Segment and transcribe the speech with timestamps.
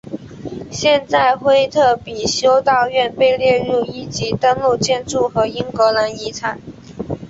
[0.71, 6.59] 现在惠特比修道院被列入一级登录建筑和英格兰遗产。